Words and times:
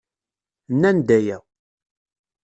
Nnan-d 0.73 1.09
aya. 1.17 1.37